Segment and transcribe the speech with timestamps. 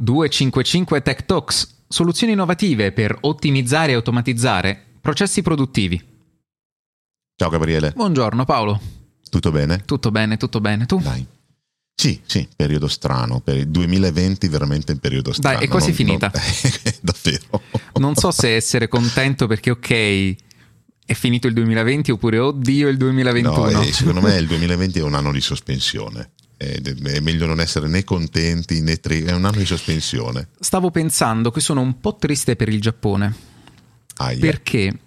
[0.00, 6.00] 255 Tech Talks, soluzioni innovative per ottimizzare e automatizzare processi produttivi.
[7.34, 7.92] Ciao Gabriele.
[7.96, 8.80] Buongiorno Paolo.
[9.28, 9.82] Tutto bene?
[9.84, 10.86] Tutto bene, tutto bene.
[10.86, 11.00] Tu?
[11.00, 11.26] Dai.
[11.96, 13.40] Sì, sì, periodo strano.
[13.40, 15.56] Per il 2020 veramente un periodo strano.
[15.56, 16.30] Dai, è quasi non, finita.
[16.32, 17.62] Non, davvero.
[17.94, 20.36] Non so se essere contento perché ok,
[21.04, 23.70] è finito il 2020 oppure oddio il 2021.
[23.70, 28.02] No, secondo me il 2020 è un anno di sospensione è meglio non essere né
[28.02, 30.48] contenti né tristi, è un anno di sospensione.
[30.58, 33.34] Stavo pensando che sono un po' triste per il Giappone
[34.16, 34.38] Aia.
[34.38, 34.98] perché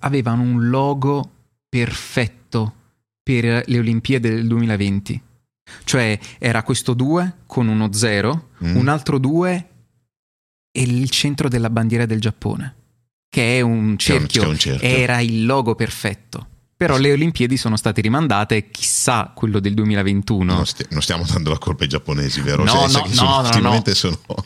[0.00, 1.30] avevano un logo
[1.68, 2.74] perfetto
[3.22, 5.22] per le Olimpiadi del 2020.
[5.84, 8.76] Cioè era questo 2 con uno 0, mm.
[8.76, 9.68] un altro 2
[10.72, 12.74] e il centro della bandiera del Giappone,
[13.28, 14.88] che è un cerchio, c'è un, c'è un cerchio.
[14.88, 16.48] era il logo perfetto.
[16.76, 20.54] Però le Olimpiadi sono state rimandate chissà quello del 2021.
[20.54, 22.64] Non, sti- non, stiamo dando la colpa ai giapponesi, vero?
[22.64, 23.94] No, cioè, no, sono, no, no, no.
[23.94, 24.18] sono...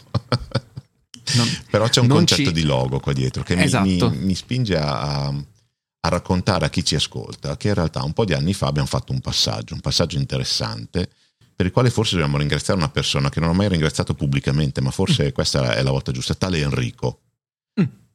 [1.34, 2.52] non, Però c'è un concetto ci...
[2.52, 3.84] di logo qua dietro che esatto.
[3.84, 8.12] mi, mi, mi, spinge a, a, raccontare a chi ci ascolta che in realtà un
[8.12, 11.10] po' di anni fa abbiamo fatto un passaggio, un passaggio interessante
[11.56, 14.92] per il quale forse dobbiamo ringraziare una persona che non ho mai ringraziato pubblicamente, ma
[14.92, 15.32] forse mm.
[15.32, 17.22] questa è la volta giusta, tale Enrico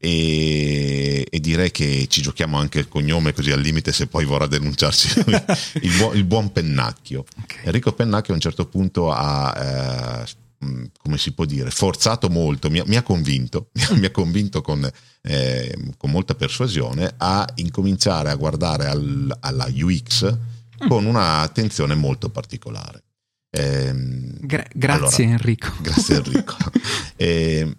[0.06, 4.46] e, e, direi che ci giochiamo anche il cognome così al limite se poi vorrà
[4.46, 5.24] denunciarci
[5.82, 7.26] il, buon, il, buon Pennacchio.
[7.42, 7.66] Okay.
[7.66, 12.70] Enrico Pennacchio a un certo punto ha, eh, mm, come si può dire, forzato molto,
[12.70, 14.88] mi, mi ha convinto, mi ha convinto con,
[15.24, 20.88] eh, con, molta persuasione a incominciare a guardare al, alla UX mm.
[20.88, 23.02] con un'attenzione molto particolare.
[23.50, 23.92] Eh,
[24.42, 25.74] Gra- grazie allora, Enrico.
[25.82, 26.56] Grazie Enrico.
[27.18, 27.76] eh,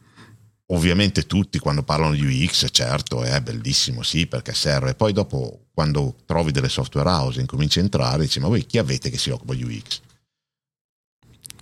[0.72, 4.94] Ovviamente tutti quando parlano di UX, certo, è bellissimo, sì, perché serve.
[4.94, 8.78] Poi dopo, quando trovi delle software house e incominci a entrare, dici, ma voi chi
[8.78, 10.00] avete che si occupa di UX?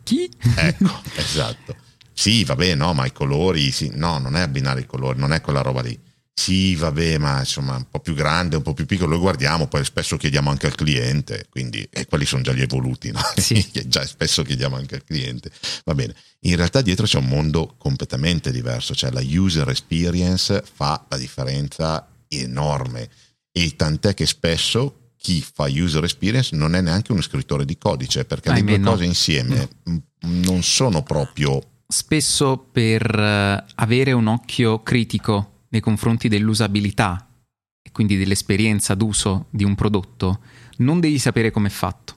[0.03, 0.31] Chi?
[0.57, 1.77] Ecco, esatto.
[2.13, 5.41] Sì, vabbè, no, ma i colori, sì, no, non è abbinare i colori, non è
[5.43, 6.01] quella roba lì.
[6.37, 9.85] Sì, vabbè, ma insomma un po' più grande, un po' più piccolo, lo guardiamo, poi
[9.85, 13.21] spesso chiediamo anche al cliente, quindi e quelli sono già gli evoluti, no?
[13.37, 13.65] Sì.
[13.87, 15.51] già spesso chiediamo anche al cliente.
[15.85, 21.07] Va bene, in realtà dietro c'è un mondo completamente diverso, cioè la user experience fa
[21.09, 23.09] la differenza enorme
[23.53, 28.25] e tant'è che spesso chi fa user experience non è neanche uno scrittore di codice,
[28.25, 28.91] perché Ahimè, le due no.
[28.91, 30.03] cose insieme no.
[30.21, 31.63] non sono proprio...
[31.87, 37.29] Spesso per eh, avere un occhio critico nei confronti dell'usabilità
[37.83, 40.41] e quindi dell'esperienza d'uso di un prodotto,
[40.79, 42.15] non devi sapere come è fatto.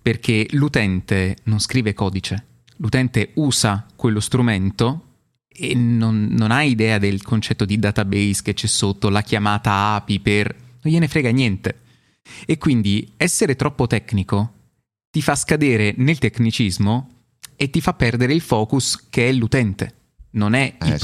[0.00, 5.06] Perché l'utente non scrive codice, l'utente usa quello strumento
[5.48, 10.20] e non, non ha idea del concetto di database che c'è sotto, la chiamata API
[10.20, 10.54] per...
[10.82, 11.80] non gliene frega niente.
[12.46, 14.52] E quindi essere troppo tecnico
[15.10, 17.08] ti fa scadere nel tecnicismo
[17.56, 19.94] e ti fa perdere il focus che è l'utente,
[20.32, 20.98] non è Eh, il sì.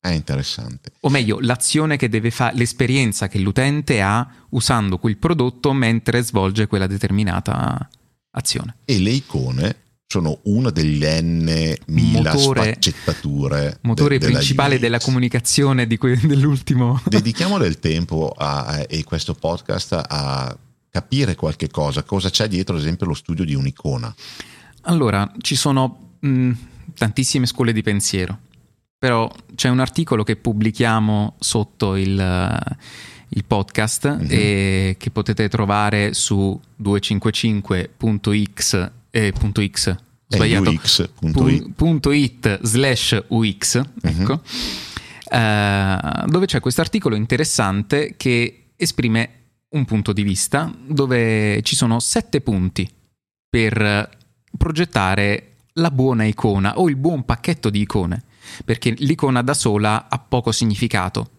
[0.00, 0.92] È interessante.
[1.00, 6.66] O meglio, l'azione che deve fare, l'esperienza che l'utente ha usando quel prodotto mentre svolge
[6.66, 7.86] quella determinata
[8.32, 8.76] azione.
[8.86, 13.78] E le icone sono una degli N mila Motore- sfaccettature.
[13.82, 14.80] Motore de- della principale UX.
[14.80, 17.00] della comunicazione di que- dell'ultimo.
[17.06, 20.56] Dedichiamo del tempo a, a- e questo podcast a
[20.88, 24.12] capire qualche cosa, cosa c'è dietro, ad esempio, lo studio di un'icona.
[24.84, 26.50] Allora, ci sono mh,
[26.94, 28.38] tantissime scuole di pensiero,
[29.00, 32.76] però c'è un articolo che pubblichiamo sotto il, eh,
[33.28, 34.26] il podcast Mhm.
[34.28, 39.96] e che potete trovare su 255.x eh, punto .x, È
[40.36, 41.32] sbagliato, UX.it.
[41.32, 44.42] pu- punto .it slash UX, ecco,
[45.30, 49.30] eh, dove c'è questo articolo interessante che esprime
[49.70, 52.86] un punto di vista dove ci sono sette punti
[53.48, 54.10] per
[54.58, 55.44] progettare
[55.74, 58.24] la buona icona o il buon pacchetto di icone,
[58.64, 61.30] perché l'icona da sola ha poco significato,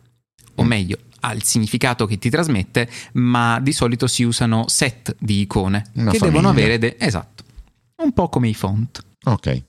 [0.55, 0.67] o Mm.
[0.67, 5.85] meglio, ha il significato che ti trasmette, ma di solito si usano set di icone
[5.93, 6.37] Una che famiglia.
[6.39, 7.43] devono avere de- esatto,
[8.03, 9.03] un po' come i font.
[9.25, 9.63] Ok.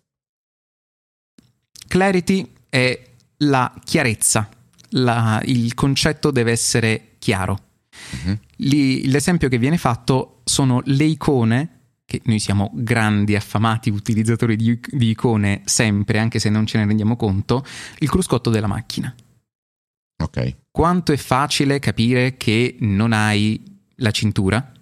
[1.88, 3.02] Clarity è
[3.38, 4.48] la chiarezza,
[4.90, 7.58] la- il concetto deve essere chiaro.
[8.56, 11.71] Lì- l'esempio che viene fatto sono le icone,
[12.12, 16.84] che noi siamo grandi, affamati utilizzatori di, di icone sempre, anche se non ce ne
[16.84, 17.64] rendiamo conto,
[18.00, 19.14] il cruscotto della macchina.
[20.22, 20.56] Ok.
[20.70, 23.62] Quanto è facile capire che non hai
[23.96, 24.72] la cintura?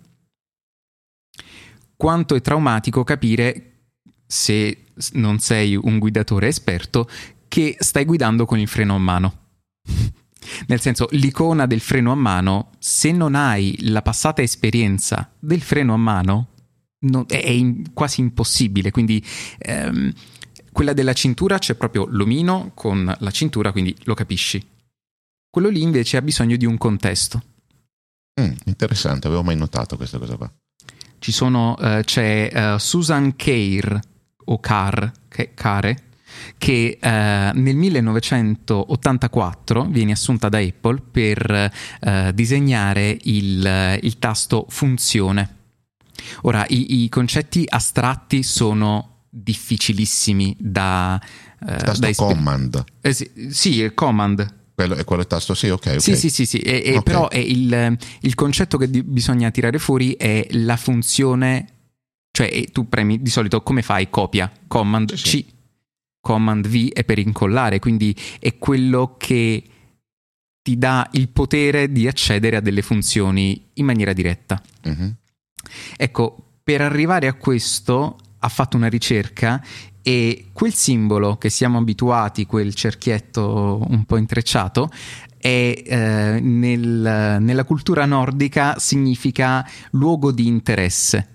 [1.95, 3.83] Quanto è traumatico capire,
[4.27, 7.09] se non sei un guidatore esperto,
[7.47, 9.39] che stai guidando con il freno a mano.
[10.67, 15.95] Nel senso, l'icona del freno a mano, se non hai la passata esperienza del freno
[15.95, 16.49] a mano,
[17.01, 18.91] non- è in- quasi impossibile.
[18.91, 19.25] Quindi
[19.59, 20.13] ehm,
[20.73, 24.65] quella della cintura c'è proprio l'omino con la cintura, quindi lo capisci.
[25.51, 27.43] Quello lì invece ha bisogno di un contesto.
[28.41, 30.49] Mm, interessante, avevo mai notato questa cosa qua.
[31.19, 34.01] Ci sono, uh, c'è uh, Susan Care
[34.47, 35.97] o Car, che, Care,
[36.57, 41.73] che uh, nel 1984 viene assunta da Apple per
[42.33, 45.57] disegnare il, il, tasto funzione.
[46.43, 51.21] Ora, i, i, concetti astratti sono difficilissimi da...
[51.59, 52.85] tasto da command.
[53.01, 55.79] Eh, sì, sì, il command quello, è quello il tasto, sì, ok.
[55.79, 56.01] okay.
[56.01, 56.59] Sì, sì, sì, sì.
[56.59, 57.03] E, e okay.
[57.03, 61.67] però il, il, concetto che di, bisogna tirare fuori è la funzione,
[62.31, 64.09] cioè tu premi di solito come fai?
[64.09, 65.53] Copia, command sì, C,
[66.21, 69.65] command V è per incollare, quindi è quello che
[70.63, 74.63] ti dà il potere di accedere a delle funzioni in maniera diretta.
[74.85, 75.15] Uh-huh.
[75.97, 79.63] Ecco, per arrivare a questo ha fatto una ricerca
[80.03, 84.91] e quel simbolo che siamo abituati, quel cerchietto un po' intrecciato,
[85.37, 91.29] è, eh, nel, nella cultura nordica significa luogo di interesse,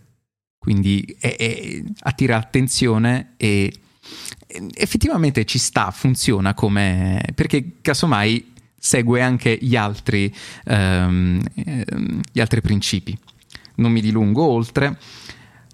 [0.58, 3.74] quindi è, è, attira attenzione e
[4.74, 7.24] effettivamente ci sta, funziona come...
[7.36, 10.34] perché casomai segue anche gli altri,
[10.66, 13.18] ehm, ehm gli altri principi.
[13.76, 14.98] Non mi dilungo oltre.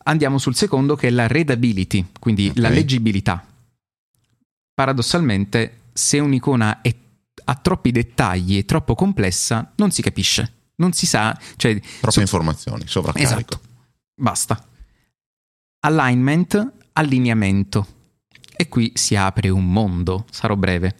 [0.03, 2.61] Andiamo sul secondo che è la readability, quindi okay.
[2.61, 3.45] la leggibilità.
[4.73, 6.93] Paradossalmente, se un'icona è,
[7.45, 11.37] ha troppi dettagli e troppo complessa, non si capisce, non si sa...
[11.55, 13.33] Cioè, Troppe so- informazioni, sovraccarico.
[13.33, 13.61] Esatto.
[14.15, 14.65] Basta.
[15.81, 17.99] Alignment, allineamento.
[18.55, 20.95] E qui si apre un mondo, sarò breve.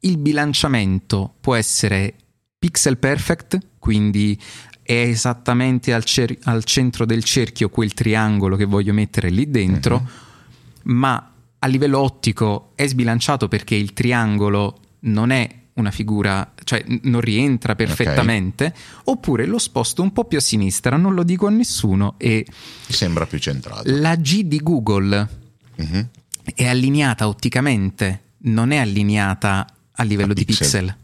[0.00, 2.14] Il bilanciamento può essere
[2.58, 4.38] pixel perfect, quindi
[4.86, 9.96] è esattamente al, cer- al, centro del cerchio quel triangolo che voglio mettere lì dentro,
[9.96, 10.92] uh-huh.
[10.94, 17.20] ma a livello ottico è sbilanciato perché il triangolo non è una figura, cioè non
[17.20, 18.82] rientra perfettamente, okay.
[19.04, 22.46] oppure lo sposto un po' più a sinistra, non lo dico a nessuno e...
[22.88, 23.82] Sembra più centrato.
[23.84, 25.28] La G di Google
[25.74, 26.08] uh-huh.
[26.54, 30.66] è allineata otticamente, non è allineata a livello a di pixel.
[30.66, 30.96] pixel.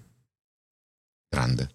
[1.28, 1.70] Grande.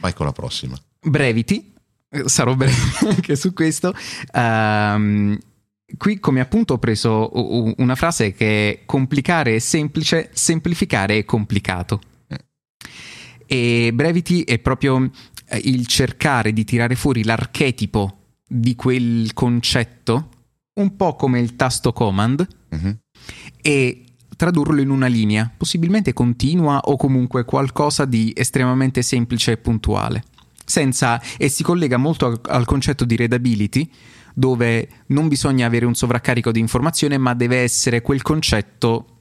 [0.00, 0.76] Vai con la prossima.
[1.00, 1.72] Brevity,
[2.10, 2.74] eh, sarò breve
[3.08, 3.94] anche su questo.
[4.32, 5.38] Um,
[5.96, 7.30] qui come appunto ho preso
[7.78, 12.00] una frase che è complicare è semplice, semplificare è complicato.
[13.50, 15.10] E Brevity è proprio
[15.48, 18.16] eh, il cercare di tirare fuori l'archetipo
[18.46, 20.28] di quel concetto,
[20.74, 22.96] un po' come il tasto command, uh-huh.
[23.62, 24.04] e
[24.36, 30.22] tradurlo in una linea, possibilmente continua o comunque qualcosa di estremamente semplice e puntuale
[30.68, 33.90] senza, e si collega molto al, al concetto di readability,
[34.34, 39.14] dove non bisogna avere un sovraccarico di informazione, ma deve essere quel concetto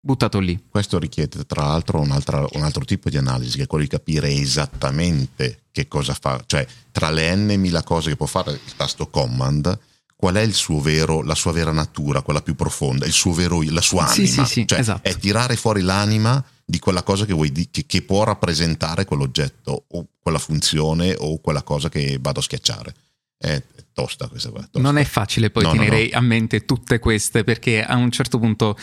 [0.00, 0.60] buttato lì.
[0.68, 4.28] Questo richiede tra l'altro un un altro, tipo di analisi, che è quello di capire
[4.30, 9.08] esattamente che cosa fa, cioè tra le n mila cose che può fare il tasto
[9.08, 9.78] command,
[10.16, 10.48] qual è
[10.80, 14.26] vero, la sua vera natura, quella più profonda, il suo vero, la sua anima.
[14.26, 15.06] Sì, sì, cioè, esatto.
[15.06, 20.06] È tirare fuori l'anima di quella cosa che, vuoi, che, che può rappresentare quell'oggetto o
[20.18, 22.94] quella funzione o quella cosa che vado a schiacciare.
[23.38, 24.50] È tosta questa.
[24.50, 24.80] Tosta.
[24.80, 26.18] Non è facile poi no, tenere no, no.
[26.18, 28.76] a mente tutte queste perché a un certo punto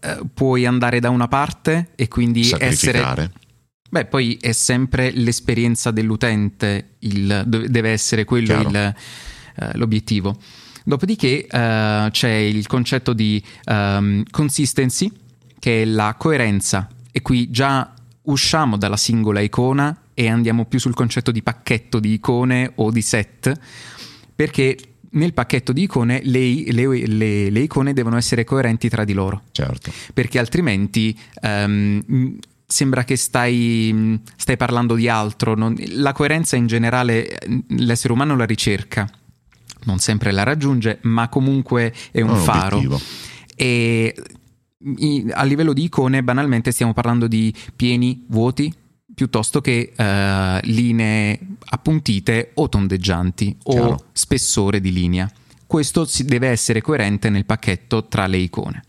[0.00, 3.32] eh, puoi andare da una parte e quindi essere...
[3.88, 8.94] Beh, poi è sempre l'esperienza dell'utente, il, deve essere quello il,
[9.56, 10.36] eh, l'obiettivo.
[10.84, 15.10] Dopodiché eh, c'è il concetto di um, consistency,
[15.58, 20.94] che è la coerenza e qui già usciamo dalla singola icona e andiamo più sul
[20.94, 23.52] concetto di pacchetto di icone o di set,
[24.34, 24.76] perché
[25.10, 29.42] nel pacchetto di icone le, le, le, le icone devono essere coerenti tra di loro.
[29.50, 29.90] Certo.
[30.12, 35.54] Perché altrimenti um, sembra che stai, stai, parlando di altro.
[35.54, 39.08] Non, la coerenza in generale l'essere umano la ricerca,
[39.86, 42.76] non sempre la raggiunge, ma comunque è un, un faro.
[42.76, 43.00] Obiettivo.
[43.56, 44.14] E
[45.32, 48.72] a livello di icone banalmente stiamo parlando di pieni, vuoti,
[49.14, 51.38] piuttosto che uh, linee
[51.70, 53.86] appuntite o tondeggianti Chiaro.
[53.86, 55.30] o spessore di linea.
[55.66, 58.84] Questo deve essere coerente nel pacchetto tra le icone.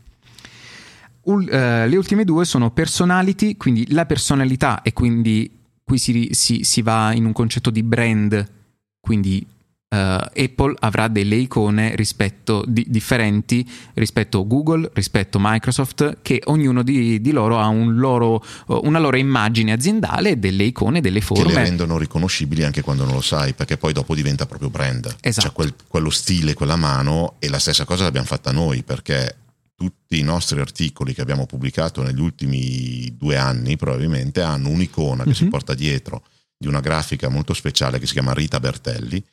[1.22, 5.50] Uh, le ultime due sono personality, quindi la personalità e quindi
[5.84, 8.52] qui si, si, si va in un concetto di brand,
[9.00, 9.46] quindi
[9.90, 16.84] Apple avrà delle icone rispetto di, differenti rispetto a Google, rispetto a Microsoft, che ognuno
[16.84, 21.44] di, di loro ha un loro, una loro immagine aziendale delle icone, delle forme.
[21.44, 25.16] Che le rendono riconoscibili anche quando non lo sai, perché poi dopo diventa proprio brand.
[25.22, 25.48] Esatto.
[25.48, 29.38] C'è quel, quello stile, quella mano e la stessa cosa l'abbiamo fatta noi, perché
[29.74, 35.30] tutti i nostri articoli che abbiamo pubblicato negli ultimi due anni probabilmente hanno un'icona che
[35.30, 35.38] mm-hmm.
[35.38, 35.50] si mhm.
[35.50, 36.24] porta dietro
[36.58, 39.24] di una grafica molto speciale che si chiama Rita Bertelli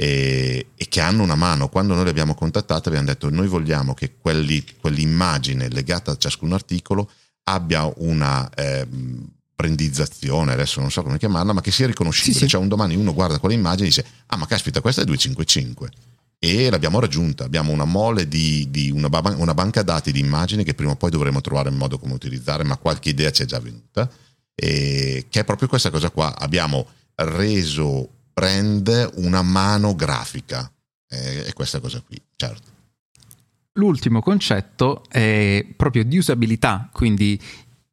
[0.00, 1.68] e, e, che hanno una mano.
[1.68, 6.54] Quando noi li abbiamo contattate abbiamo detto noi vogliamo che quelli, quell'immagine legata a ciascun
[6.54, 7.10] articolo
[7.44, 12.32] abbia una eh, brandizzazione, adesso non so come chiamarla, ma che sia riconoscibile.
[12.32, 12.48] Sì, sì.
[12.48, 15.90] Cioè un domani uno guarda quell'immagine e dice ah ma caspita questa è 255
[16.38, 17.44] e l'abbiamo raggiunta.
[17.44, 21.10] Abbiamo una mole di, di una, una, banca dati di immagini che prima o poi
[21.10, 24.10] dovremo trovare il modo come utilizzare, ma qualche idea ci è già venuta.
[24.54, 26.38] E che è proprio questa cosa qua.
[26.38, 30.72] Abbiamo reso brand una mano grafica.
[31.06, 32.68] E, e questa cosa qui, certo.
[33.74, 37.38] L'ultimo concetto è proprio di usabilità, quindi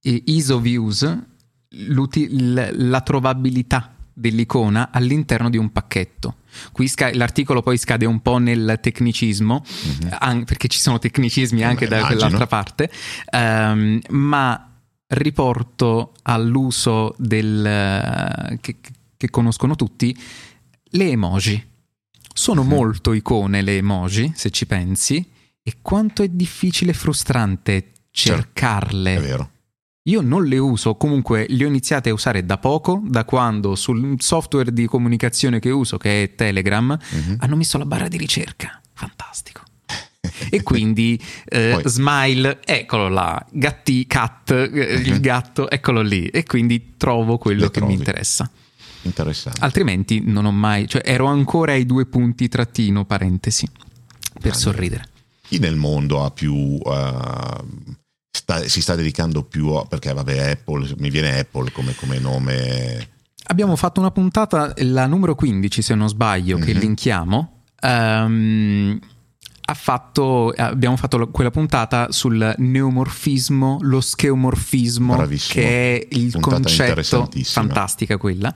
[0.02, 1.26] ease of use,
[1.70, 6.38] la trovabilità dell'icona all'interno di un pacchetto.
[6.72, 10.14] Qui sca- l'articolo poi scade un po' nel tecnicismo, mm-hmm.
[10.18, 12.20] an- perché ci sono tecnicismi anche Beh, da immagino.
[12.20, 12.92] quell'altra parte,
[13.32, 14.72] um, ma
[15.10, 18.76] riporto all'uso del, che,
[19.18, 20.16] che, conoscono tutti,
[20.84, 21.70] le emoji.
[22.34, 22.70] Sono mm-hmm.
[22.70, 25.26] molto icone le emoji, se ci pensi,
[25.62, 29.12] e quanto è difficile e frustrante cercarle.
[29.12, 29.52] Certo, è vero
[30.08, 34.16] io non le uso, comunque le ho iniziate a usare da poco, da quando sul
[34.20, 37.36] software di comunicazione che uso, che è Telegram, mm-hmm.
[37.40, 38.82] hanno messo la barra di ricerca.
[38.94, 39.64] Fantastico.
[40.50, 45.20] e quindi eh, smile, eccolo là, gatti, cat, eh, il mhm.
[45.22, 46.28] gatto, eccolo lì.
[46.28, 47.94] E quindi trovo quello che trovi.
[47.94, 48.50] mi interessa.
[49.08, 49.62] Interessante.
[49.62, 53.68] Altrimenti non ho mai, cioè ero ancora ai due punti trattino parentesi
[54.40, 55.10] per ah, sorridere.
[55.42, 57.86] Chi nel mondo ha più uh,
[58.30, 63.10] sta, si sta dedicando più a, perché vabbè Apple, mi viene Apple come, come nome.
[63.50, 66.66] Abbiamo fatto una puntata, la numero 15 se non sbaglio, mm-hmm.
[66.66, 66.80] che mhm.
[66.80, 67.62] linkiamo.
[67.82, 69.00] Um,
[69.74, 75.62] fatto, abbiamo fatto quella puntata sul neomorfismo, lo scheomorfismo, Bravissimo.
[75.62, 78.54] che è il puntata concetto, fantastica quella,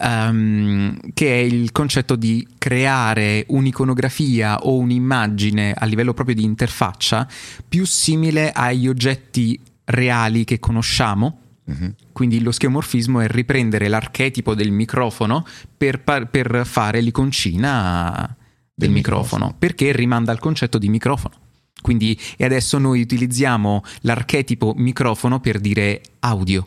[0.00, 7.28] um, che è il concetto di creare un'iconografia o un'immagine a livello proprio di interfaccia
[7.68, 11.40] più simile agli oggetti reali che conosciamo.
[11.70, 11.90] Mm-hmm.
[12.12, 15.44] Quindi lo scheomorfismo è riprendere l'archetipo del microfono
[15.76, 18.36] per, per fare l'iconcina
[18.74, 21.34] del microfono, perché rimanda al concetto di microfono.
[21.80, 26.66] Quindi, e adesso noi utilizziamo l'archetipo microfono per dire audio.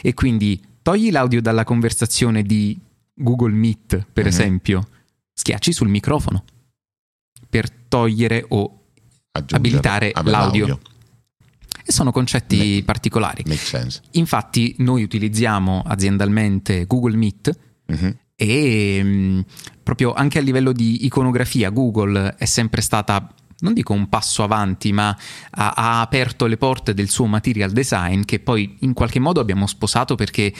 [0.00, 2.78] E quindi togli l'audio dalla conversazione di
[3.12, 4.26] Google Meet, per mm-hmm.
[4.26, 4.88] esempio,
[5.32, 6.44] schiacci sul microfono
[7.48, 8.80] per togliere o
[9.32, 10.66] Aggiungere, abilitare l'audio.
[10.66, 10.80] l'audio.
[11.86, 13.42] E sono concetti Make, particolari.
[14.12, 17.58] Infatti, noi utilizziamo aziendalmente Google Meet
[17.92, 19.40] mm-hmm e mh, mm,
[19.82, 24.92] proprio anche a livello di iconografia Google è sempre stata non dico un passo avanti,
[24.92, 25.16] ma
[25.50, 29.66] ha, ha, aperto le porte del suo material design che poi in qualche modo abbiamo
[29.66, 30.52] sposato perché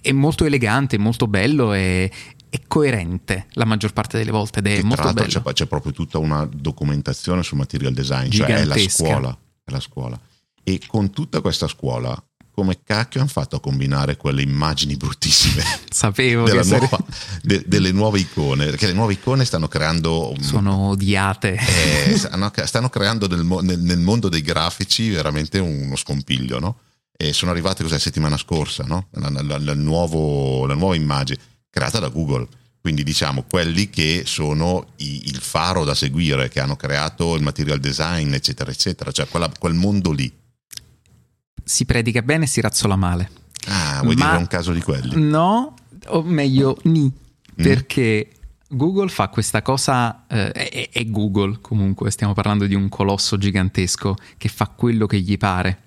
[0.00, 2.12] è molto elegante, molto bello e
[2.48, 5.26] è coerente la maggior parte delle volte ed è e molto bello.
[5.26, 9.80] C'è, c'è, proprio tutta una documentazione sul material design, cioè è la scuola, è la
[9.80, 10.20] scuola.
[10.62, 12.16] E con tutta questa scuola
[12.54, 15.64] come cacchio hanno fatto a combinare quelle immagini bruttissime?
[15.90, 16.98] Sapevo della nuova,
[17.42, 21.58] de, delle nuove icone perché le nuove icone stanno creando sono odiate.
[22.06, 26.78] Eh, stanno, creando nel, nel, nel, mondo dei grafici veramente uno scompiglio no?
[27.16, 29.08] e sono arrivate cos'è settimana scorsa no?
[29.14, 32.46] la, la, la, nuovo, la, nuova immagine creata da Google.
[32.80, 37.80] Quindi diciamo quelli che sono i, il faro da seguire che hanno creato il material
[37.80, 39.10] design eccetera eccetera.
[39.10, 40.32] Cioè quella, quel mondo lì
[41.64, 43.30] si predica bene e si razzola male.
[43.66, 45.28] Ah, vuoi Ma dire un caso di quelli?
[45.28, 45.74] No,
[46.06, 47.62] o meglio, ni, mm.
[47.62, 48.28] perché
[48.68, 54.16] Google fa questa cosa, eh, è, è, Google comunque, stiamo parlando di un colosso gigantesco
[54.36, 55.78] che fa quello che gli pare.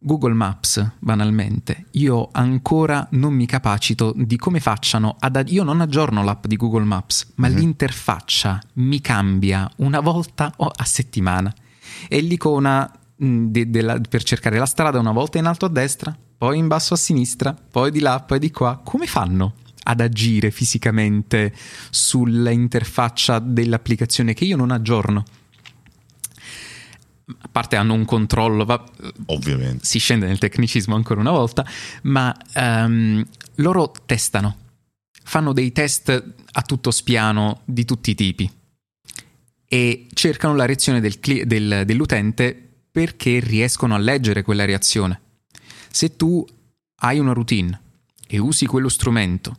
[0.00, 5.44] Google Maps, banalmente, io ancora non mi capacito di come facciano ad...
[5.48, 7.58] Io non aggiorno l'app di Google Maps, ma mm-hmm.
[7.58, 11.52] l'interfaccia mi cambia una volta a settimana.
[12.06, 15.68] E l'icona Mm, de, de la, per cercare la strada una volta in alto a
[15.68, 18.80] destra, poi in basso a sinistra, poi di là, poi di qua.
[18.82, 21.52] Come fanno ad agire fisicamente
[21.90, 25.24] sull'interfaccia dell'applicazione che io non aggiorno?
[27.40, 28.82] A parte hanno un controllo, va,
[29.26, 29.84] ovviamente.
[29.84, 31.66] Si scende nel tecnicismo ancora una volta,
[32.02, 33.22] ma um,
[33.56, 34.56] loro testano,
[35.24, 38.50] fanno dei test a tutto spiano di tutti i tipi
[39.70, 42.67] e cercano la reazione del, del, dell'utente
[42.98, 45.20] perché riescono a leggere quella reazione.
[45.88, 46.44] Se tu
[47.02, 47.80] hai una routine
[48.26, 49.56] e usi quello strumento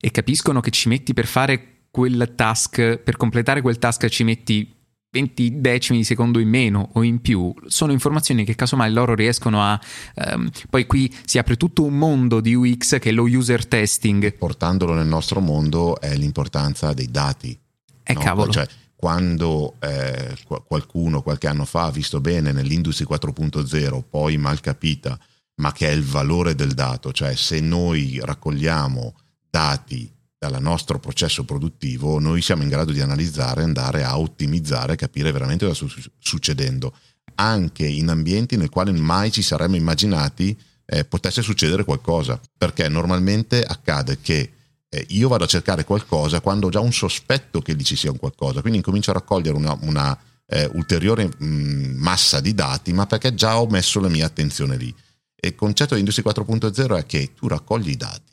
[0.00, 4.74] e capiscono che ci metti per fare quel task, per completare quel task ci metti
[5.12, 9.62] 20 decimi di secondo in meno o in più sono informazioni che casomai loro riescono
[9.62, 9.78] a
[10.14, 14.32] um, poi qui si apre tutto un mondo di UX che è lo user testing
[14.38, 17.56] portandolo nel nostro mondo è l'importanza dei dati
[18.02, 18.20] eh no?
[18.20, 18.66] cavolo cioè,
[19.02, 25.18] quando eh, qualcuno qualche anno fa ha visto bene nell'industria 4.0 poi mal capita
[25.56, 29.12] ma che è il valore del dato cioè se noi raccogliamo
[29.50, 35.30] dati dal nostro processo produttivo, noi siamo in grado di analizzare, andare a ottimizzare, capire
[35.30, 36.96] veramente cosa sta succedendo,
[37.36, 43.62] anche in ambienti nel quali mai ci saremmo immaginati eh, potesse succedere qualcosa, perché normalmente
[43.62, 44.50] accade che
[44.94, 48.10] eh, io vado a cercare qualcosa quando ho già un sospetto che lì ci sia
[48.10, 53.06] un qualcosa, quindi incomincio a raccogliere una, una eh, ulteriore mh, massa di dati, ma
[53.06, 54.94] perché già ho messo la mia attenzione lì.
[55.34, 58.30] E il concetto di Industria 4.0 è che tu raccogli i dati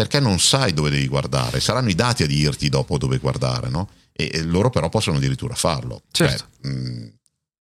[0.00, 3.90] perché non sai dove devi guardare, saranno i dati a dirti dopo dove guardare, no?
[4.12, 6.04] E, e loro però possono addirittura farlo.
[6.10, 6.46] Certo.
[6.62, 7.12] Cioè, mh,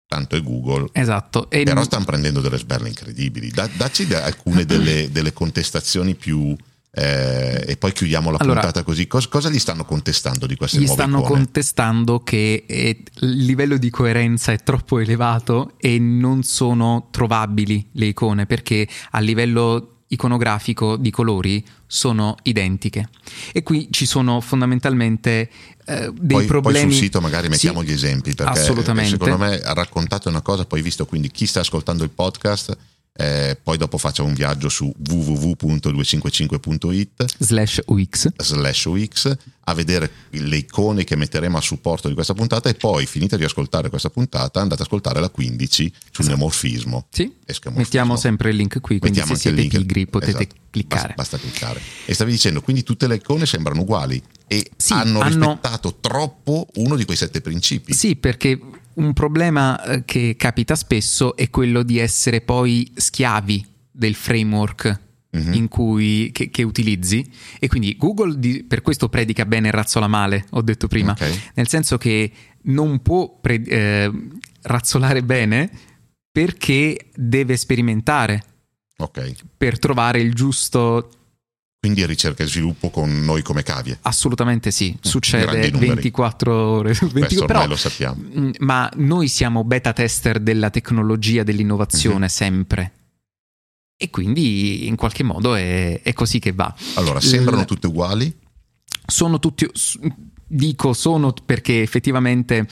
[0.07, 0.89] tanto è Google.
[0.93, 1.51] Esatto.
[1.51, 3.51] E però stanno prendendo delle sberle incredibili.
[3.51, 6.57] Da, dacci alcune delle, delle contestazioni più...
[6.91, 9.07] Eh, e poi chiudiamo la allora, puntata così.
[9.07, 11.35] Cosa, cosa, gli stanno contestando di queste gli nuove stanno icone?
[11.35, 18.07] contestando che eh, il livello di coerenza è troppo elevato e non sono trovabili le
[18.07, 23.09] icone perché a livello iconografico di colori sono identiche
[23.53, 25.51] e qui ci sono fondamentalmente
[25.85, 29.11] eh, dei poi, problemi poi sul sito magari mettiamo sì, gli esempi perché assolutamente.
[29.11, 32.77] secondo me ha raccontato una cosa poi visto quindi chi sta ascoltando il podcast
[33.21, 38.29] eh, poi dopo facciamo un viaggio su www.255.it slash UX.
[38.37, 43.07] slash UX a vedere le icone che metteremo a supporto di questa puntata e poi
[43.07, 46.29] finita di ascoltare questa puntata andate ad ascoltare la 15 sul esatto.
[46.29, 47.09] neomorfismo.
[47.11, 47.35] Sì,
[47.73, 50.55] mettiamo sempre il link qui, quindi mettiamo se siete pigri potete esatto.
[50.71, 51.15] cliccare.
[51.17, 51.81] Basta, basta, cliccare.
[52.05, 56.69] E stavi dicendo, quindi tutte le icone sembrano uguali e sì, hanno, hanno rispettato troppo
[56.75, 57.95] uno di quei sette principi.
[57.95, 58.61] Sì, perché
[58.99, 65.01] un problema eh, che capita spesso è quello di essere poi schiavi del framework
[65.37, 65.65] mm-hmm.
[65.67, 70.47] cui, che, che, utilizzi e quindi Google di, per questo predica bene e razzola male,
[70.51, 71.33] ho detto prima, okay.
[71.55, 72.31] nel senso che
[72.63, 74.11] non può pre, eh,
[74.63, 75.71] razzolare bene
[76.31, 78.43] perché deve sperimentare
[78.97, 79.35] okay.
[79.57, 81.11] per trovare il giusto
[81.81, 83.99] quindi ricerca e sviluppo con noi come cavie.
[84.03, 86.93] Assolutamente sì, mm, succede 24 ore.
[86.93, 88.21] 20, però, lo sappiamo.
[88.21, 92.27] Mm, ma noi siamo beta tester della tecnologia, dell'innovazione mm-hmm.
[92.27, 92.93] sempre.
[93.97, 96.73] E quindi in qualche modo è, è così che va.
[96.95, 98.37] Allora, sembrano L- tutte uguali?
[99.07, 99.69] Sono tutti,
[100.47, 102.67] dico sono perché effettivamente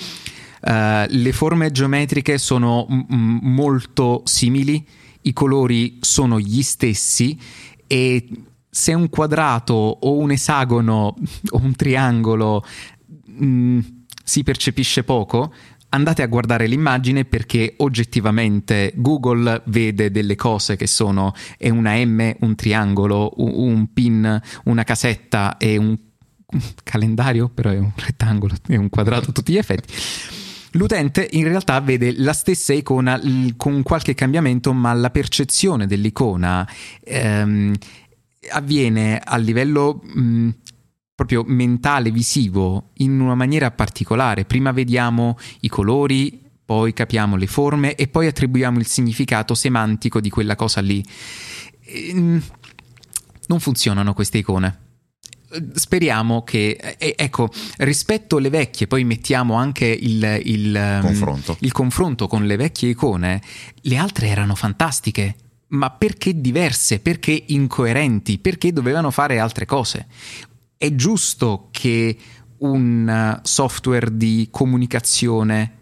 [0.62, 4.84] uh, le forme geometriche sono m- molto simili,
[5.22, 7.38] i colori sono gli stessi
[7.86, 8.28] e
[8.76, 11.14] se un quadrato o un esagono
[11.48, 12.62] o un triangolo
[13.24, 13.78] mh, mm,
[14.22, 15.50] si percepisce poco,
[15.88, 22.34] andate a guardare l'immagine perché oggettivamente Google vede delle cose che sono è una M,
[22.40, 25.96] un triangolo, un, un pin, una casetta e un,
[26.82, 29.94] calendario, però è un rettangolo, è un quadrato a tutti gli effetti.
[30.72, 33.18] L'utente in realtà vede la stessa icona
[33.56, 36.68] con qualche cambiamento, ma la percezione dell'icona
[37.02, 37.74] ehm,
[38.50, 40.50] avviene a livello mh,
[41.14, 44.44] proprio mentale, visivo, in una maniera particolare.
[44.44, 50.28] Prima vediamo i colori, poi capiamo le forme e poi attribuiamo il significato semantico di
[50.28, 51.02] quella cosa lì.
[51.80, 52.40] E,
[53.46, 54.80] non funzionano queste icone.
[55.72, 61.56] Speriamo che, eh, ecco, rispetto alle vecchie, poi mettiamo anche il, il, confronto.
[61.60, 63.40] il confronto con le vecchie icone,
[63.82, 65.36] le altre erano fantastiche
[65.68, 70.06] ma perché diverse, perché incoerenti, perché dovevano fare altre cose.
[70.76, 72.16] È giusto che
[72.58, 75.72] un software di comunicazione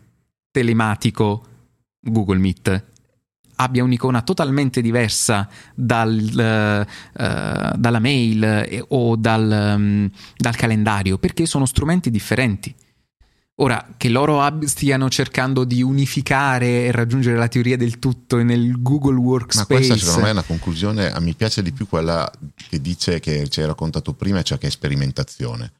[0.50, 1.46] telematico,
[2.00, 2.84] Google Meet,
[3.56, 11.46] abbia un'icona totalmente diversa dal, uh, dalla mail eh, o dal, um, dal calendario, perché
[11.46, 12.74] sono strumenti differenti.
[13.58, 18.82] Ora, che loro ab- stiano cercando di unificare e raggiungere la teoria del tutto nel
[18.82, 19.72] Google Workspace.
[19.72, 22.28] Ma questa secondo me è una conclusione, mi piace di più quella
[22.68, 25.72] che dice che ci hai raccontato prima, cioè che è sperimentazione.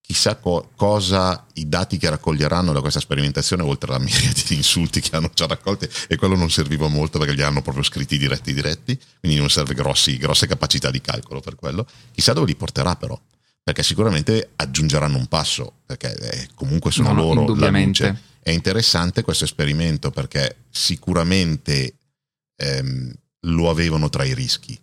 [0.00, 5.02] Chissà co- cosa i dati che raccoglieranno da questa sperimentazione, oltre alla miriade di insulti
[5.02, 8.54] che hanno già raccolti, e quello non serviva molto perché li hanno proprio scritti diretti
[8.54, 11.86] diretti, quindi non serve grossi, grosse capacità di calcolo per quello.
[12.10, 13.20] Chissà dove li porterà però
[13.62, 18.26] perché sicuramente aggiungeranno un passo, perché eh, comunque sono no, loro la luce.
[18.40, 21.96] È interessante questo esperimento perché sicuramente
[22.56, 24.78] ehm, lo avevano tra i rischi,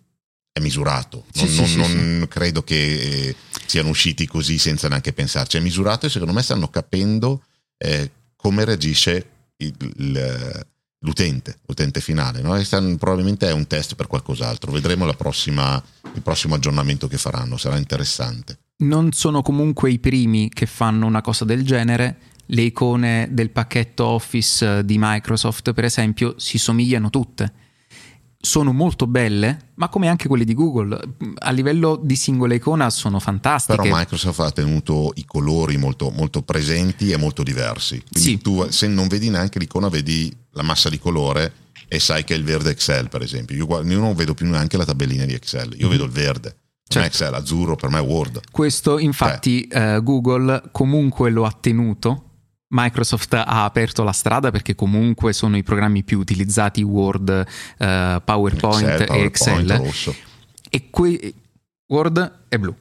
[0.52, 2.28] è misurato, non, sì, non, sì, non sì.
[2.28, 3.36] credo che eh,
[3.66, 7.42] siano usciti così senza neanche pensarci, è misurato e secondo me stanno capendo
[7.76, 10.66] eh, come reagisce il, il,
[11.00, 12.40] l'utente, l'utente finale.
[12.40, 12.60] No?
[12.96, 14.72] probabilmente è un test per qualcos'altro.
[14.72, 15.82] Vedremo prossima,
[16.14, 18.58] il prossimo aggiornamento che faranno, sarà interessante.
[18.78, 22.18] Non sono comunque i primi che fanno una cosa del genere.
[22.46, 27.64] Le icone del pacchetto Office di Microsoft, per esempio, si somigliano tutte
[28.46, 30.98] sono molto belle, ma come anche quelle di Google,
[31.38, 33.82] a livello di singola icona sono fantastiche.
[33.82, 38.00] Però Microsoft ha tenuto i colori molto, molto presenti e molto diversi.
[38.08, 38.38] Quindi sì.
[38.38, 41.52] tu se non vedi neanche l'icona, vedi la massa di colore
[41.88, 43.56] e sai che è il verde Excel, per esempio.
[43.56, 46.56] Io, io non vedo più neanche la tabellina di Excel, io mm vedo il verde.
[46.88, 47.08] Certo.
[47.08, 48.40] Excel, azzurro, per me è Word.
[48.50, 49.96] Questo infatti eh.
[49.96, 52.26] Uh, Google comunque lo ha tenuto
[52.68, 57.84] Microsoft ha aperto la strada perché comunque sono i programmi più utilizzati Word, uh,
[58.24, 59.76] PowerPoint Excel, e Excel.
[59.76, 60.14] Rosso.
[60.68, 61.34] E que-
[61.88, 62.74] Word è blu.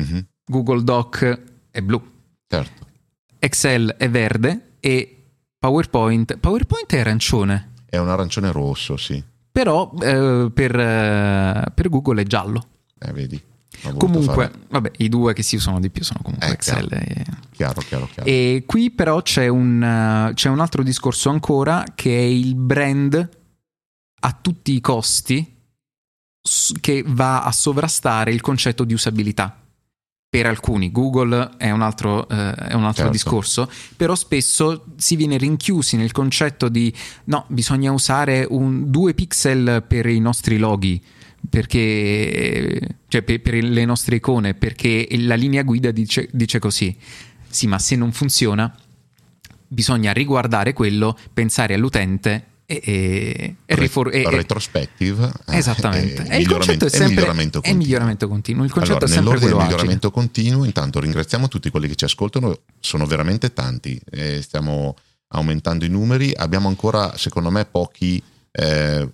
[0.00, 0.18] Mm-hmm.
[0.44, 2.00] Google Doc è blu.
[2.46, 2.86] Certo.
[3.40, 5.24] Excel è verde e
[5.58, 7.72] PowerPoint, PowerPoint è arancione.
[7.84, 9.22] È un arancione rosso, sì.
[9.50, 12.68] Però eh, per, eh, per Google è giallo.
[12.98, 13.42] Eh, vedi.
[13.96, 16.88] Comunque, vabbè, i due che si usano di più sono comunque eh, Excel.
[16.88, 17.04] Chiaro.
[17.04, 17.24] E...
[17.52, 18.28] Chiaro, chiaro, chiaro.
[18.28, 23.28] E qui però c'è un, c'è un altro discorso ancora che è il brand
[24.20, 25.56] a tutti i costi
[26.80, 29.62] che va a sovrastare il concetto di usabilità.
[30.30, 33.10] Per alcuni, Google è un altro, eh, è un altro certo.
[33.12, 36.92] discorso, però spesso si viene rinchiusi nel concetto di
[37.24, 41.02] no, bisogna usare un, due pixel per i nostri loghi
[41.48, 46.96] perché, cioè per, per, le nostre icone, perché la linea guida dice, dice così.
[47.48, 48.74] Sì, ma se non funziona,
[49.68, 56.46] bisogna riguardare quello, pensare all'utente e, e, e, rifor- e retrospective eh, esattamente e, il
[56.46, 57.82] concetto è sempre miglioramento continuo.
[57.82, 61.94] miglioramento continuo il concetto allora, è sempre quello miglioramento continuo intanto ringraziamo tutti quelli che
[61.94, 63.98] ci ascoltano sono veramente tanti
[64.40, 64.94] stiamo
[65.28, 69.08] aumentando i numeri abbiamo ancora secondo me pochi eh,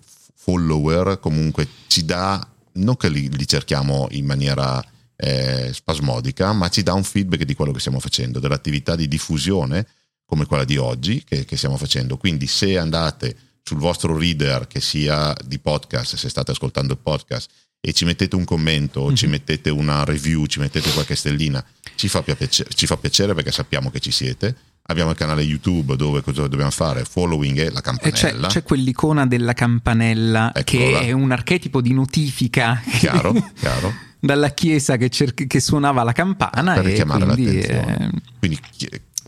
[0.45, 4.85] follower comunque ci dà, non che li, li cerchiamo in maniera
[5.17, 9.87] eh, spasmodica, ma ci dà un feedback di quello che stiamo facendo, dell'attività di diffusione
[10.27, 12.19] come quella di oggi che, che stiamo facendo.
[12.19, 17.51] Quindi se andate sul vostro reader che sia di podcast, se state ascoltando il podcast,
[17.81, 19.15] e ci mettete un commento, mm-hmm.
[19.15, 23.53] ci mettete una review, ci mettete qualche stellina, ci fa, piacere, ci fa piacere perché
[23.53, 27.05] sappiamo che ci siete Abbiamo il canale YouTube dove cosa dobbiamo fare?
[27.05, 28.49] Following e la campanella.
[28.49, 30.63] C'è, c'è quell'icona della campanella Eccola.
[30.63, 32.83] che è un archetipo di notifica.
[32.99, 33.95] Chiaro, chiaro.
[34.21, 36.75] Dalla chiesa che, cer- che, suonava la campana.
[36.75, 38.11] Per richiamare quindi, l'attenzione.
[38.13, 38.61] Eh, quindi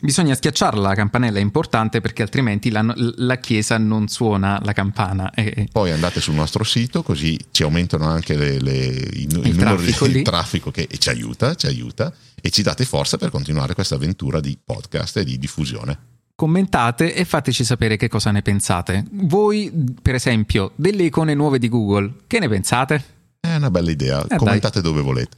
[0.06, 5.32] Bisogna schiacciarla la campanella, è importante perché altrimenti la, la chiesa non suona la campana.
[5.34, 5.68] E...
[5.72, 10.06] Poi andate sul nostro sito così ci aumentano anche le, le, il, il, il, traffico,
[10.06, 13.96] di, il traffico che ci aiuta, ci aiuta e ci date forza per continuare questa
[13.96, 15.98] avventura di podcast e di diffusione.
[16.36, 19.04] Commentate e fateci sapere che cosa ne pensate.
[19.10, 23.04] Voi, per esempio, delle icone nuove di Google, che ne pensate?
[23.40, 24.24] È una bella idea.
[24.24, 24.88] Eh, Commentate dai.
[24.88, 25.36] dove volete.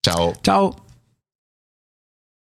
[0.00, 0.34] Ciao.
[0.40, 0.88] Ciao.